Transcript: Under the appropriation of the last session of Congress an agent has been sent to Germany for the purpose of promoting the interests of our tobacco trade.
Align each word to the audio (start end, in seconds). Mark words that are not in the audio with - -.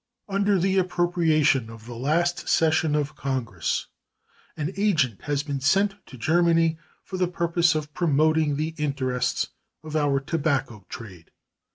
Under 0.27 0.57
the 0.57 0.79
appropriation 0.79 1.69
of 1.69 1.85
the 1.85 1.93
last 1.93 2.49
session 2.49 2.95
of 2.95 3.15
Congress 3.15 3.85
an 4.57 4.71
agent 4.75 5.21
has 5.25 5.43
been 5.43 5.59
sent 5.59 5.93
to 6.07 6.17
Germany 6.17 6.79
for 7.03 7.17
the 7.17 7.27
purpose 7.27 7.75
of 7.75 7.93
promoting 7.93 8.55
the 8.55 8.73
interests 8.79 9.49
of 9.83 9.95
our 9.95 10.19
tobacco 10.19 10.87
trade. 10.89 11.29